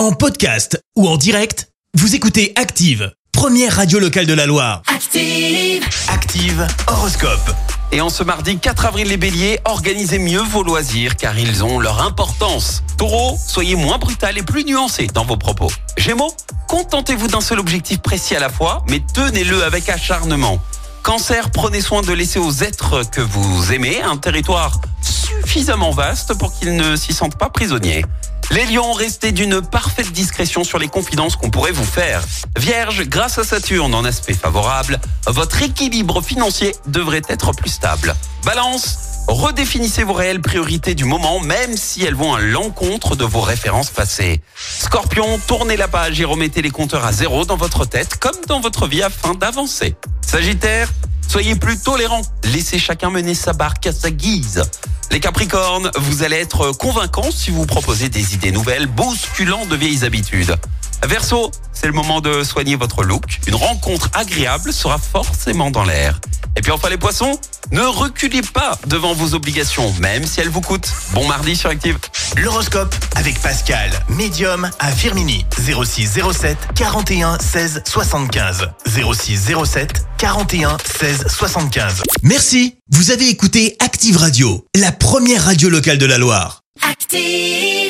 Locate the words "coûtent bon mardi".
70.60-71.56